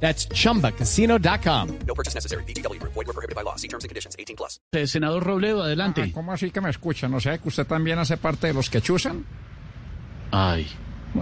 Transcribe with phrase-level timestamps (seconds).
[0.00, 1.68] That's chumbacasino.com.
[1.86, 2.44] No purchase necessary.
[2.44, 2.78] BGW.
[2.82, 3.56] Void were prohibited by law.
[3.56, 4.14] See terms and conditions.
[4.18, 4.60] 18 plus.
[4.72, 6.02] Eh, Senador Robledo, adelante.
[6.06, 7.12] Ah, ¿Cómo así que me escuchan?
[7.14, 9.24] ¿O sea que usted también hace parte de los que chusan?
[10.30, 10.66] Ay,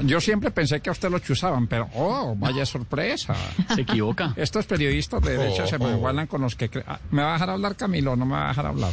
[0.02, 3.36] Yo siempre pensé que a usted lo chusaban, pero ¡oh, vaya sorpresa!
[3.74, 4.32] se equivoca.
[4.34, 6.68] Estos periodistas de derecha se me igualan con los que...
[6.68, 8.92] cre- Ah, ¿Me va a dejar hablar, Camilo, o no me va a dejar hablar?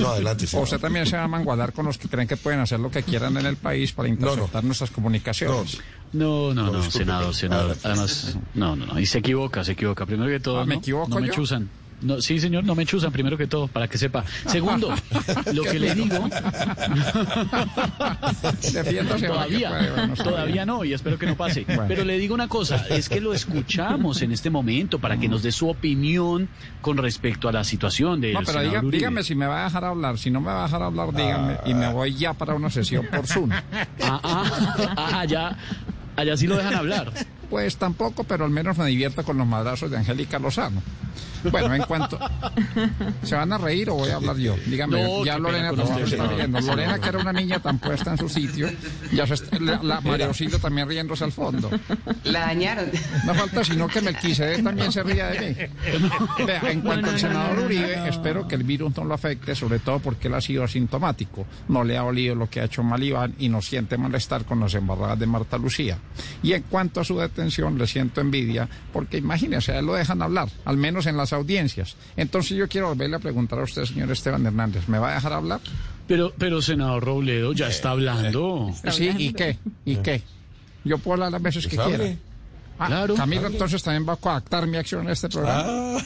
[0.00, 0.64] No, adelante, ¿O señor.
[0.64, 3.04] usted también se va a mangualar con los que creen que pueden hacer lo que
[3.04, 5.78] quieran en el país para interceptar nuestras comunicaciones?
[5.78, 5.82] No,
[6.16, 6.90] no, no, disculpe.
[6.98, 7.64] senador, senador.
[7.72, 7.88] Adelante.
[7.88, 8.98] Además, no, no, no.
[9.00, 10.06] Y se equivoca, se equivoca.
[10.06, 11.32] Primero que todo, Ah, ¿me no, equivoco no me yo?
[11.34, 11.68] chusan.
[12.02, 14.22] No, sí, señor, no me chusan, primero que todo, para que sepa.
[14.46, 14.92] Segundo,
[15.54, 16.28] lo que le digo,
[19.26, 19.80] todavía,
[20.12, 21.64] está todavía no, y espero que no pase.
[21.66, 21.84] Bueno.
[21.88, 25.42] Pero le digo una cosa, es que lo escuchamos en este momento para que nos
[25.42, 26.48] dé su opinión
[26.82, 29.84] con respecto a la situación del No, pero diga- dígame si me va a dejar
[29.86, 30.18] hablar.
[30.18, 31.56] Si no me va a dejar hablar, dígame.
[31.66, 33.50] Y me voy ya para una sesión por Zoom.
[33.52, 33.62] Ah,
[34.02, 34.44] ah,
[34.96, 35.56] ah, allá,
[36.16, 37.12] allá sí lo dejan hablar.
[37.46, 40.82] Pues tampoco, pero al menos me divierto con los madrazos de Angélica Lozano.
[41.50, 42.18] Bueno, en cuanto...
[43.22, 44.56] ¿Se van a reír o voy a hablar yo?
[44.66, 46.60] Dígame, No, ya Lorena usted, está riendo.
[46.60, 48.68] Lorena, que era una niña tan puesta en su sitio,
[49.12, 51.70] ya se está- la, la María Auxilio también riéndose al fondo.
[52.24, 52.90] La dañaron.
[53.24, 56.44] No falta sino que Melquisede también se ría de mí.
[56.46, 59.98] Vea, en cuanto al senador Uribe, espero que el virus no lo afecte, sobre todo
[60.00, 61.46] porque él ha sido asintomático.
[61.68, 64.74] No le ha olido lo que ha hecho Malibán y no siente malestar con las
[64.74, 65.98] embarradas de Marta Lucía.
[66.42, 70.22] Y en cuanto a su detención, le siento envidia, porque imagínese, a él lo dejan
[70.22, 71.96] hablar, al menos en las audiencias.
[72.16, 75.32] Entonces yo quiero volverle a preguntar a usted, señor Esteban Hernández, ¿me va a dejar
[75.32, 75.60] hablar?
[76.06, 78.72] Pero, pero senador Robledo ya está hablando.
[78.92, 79.58] Sí, ¿y qué?
[79.84, 80.22] ¿Y qué?
[80.84, 82.04] Yo puedo hablar las veces que Pues quiera.
[82.04, 82.18] hable.
[82.78, 83.14] Ah, Claro.
[83.14, 85.64] Camilo entonces también va a coactar mi acción en este programa.
[85.66, 85.98] Ah,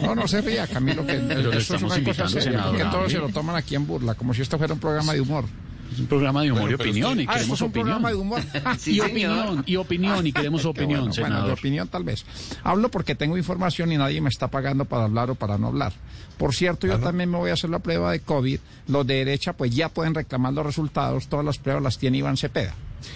[0.00, 3.18] No, no se ría, Camilo, que Pero eso es una cosa seria, porque todos se
[3.18, 5.44] lo toman aquí en burla, como si esto fuera un programa de humor.
[5.92, 7.86] Es un programa de humor Bueno, y opinión usted- y Ah, queremos es un opinión.
[7.86, 8.42] programa de humor.
[8.78, 11.58] Sí, y opinión, y opinión, y queremos opinión, bueno, bueno, de senador.
[11.58, 12.24] opinión tal vez.
[12.64, 15.92] Hablo porque tengo información y nadie me está pagando para hablar o para no hablar.
[16.38, 18.58] Por cierto, yo también me voy a hacer la prueba de COVID.
[18.88, 21.28] Los de derecha pues ya pueden reclamar los resultados.
[21.28, 22.74] Todas las pruebas las tiene Iván Cepeda.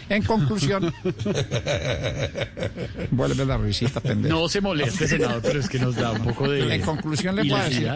[0.09, 0.93] En conclusión...
[3.11, 4.35] Vuelve la risita, pendejo.
[4.35, 6.75] No se moleste, senador, pero es que nos da un poco de...
[6.75, 7.91] En conclusión le puedo decir,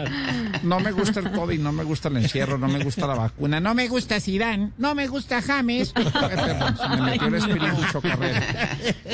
[0.63, 3.59] no me gusta el COVID, no me gusta el encierro, no me gusta la vacuna,
[3.59, 5.93] no me gusta Zidane, no me gusta James.
[5.95, 8.41] Eh, perdón, se me metió el espíritu chocarrero.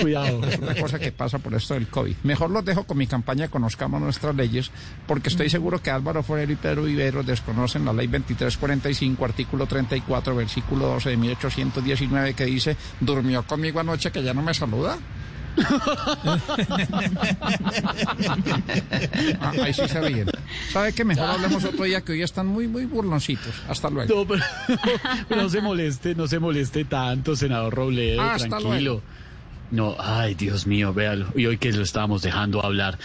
[0.01, 0.43] Cuidado.
[0.45, 2.15] Es una cosa que pasa por esto del COVID.
[2.23, 4.71] Mejor los dejo con mi campaña Conozcamos nuestras leyes,
[5.07, 10.35] porque estoy seguro que Álvaro Forero y Pedro Viveros desconocen la ley 2345, artículo 34,
[10.35, 12.60] versículo 12 de 1819, que dice,
[12.99, 14.97] durmió conmigo anoche que ya no me saluda.
[19.41, 20.29] Ah, ahí sí se ríen.
[20.71, 23.53] ¿Sabe que mejor hablemos otro día que hoy están muy, muy burloncitos?
[23.67, 24.13] Hasta luego.
[24.15, 24.43] No, pero,
[25.41, 29.01] no se moleste, no se moleste tanto, senador Robledo, Hasta tranquilo.
[29.71, 31.27] No, ay, Dios mío, véalo.
[31.35, 32.97] Y hoy que lo estábamos dejando hablar.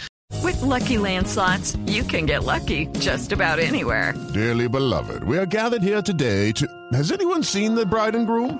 [0.43, 4.13] With Lucky Land slots, you can get lucky just about anywhere.
[4.33, 6.67] Dearly beloved, we are gathered here today to.
[6.93, 8.59] Has anyone seen the bride and groom?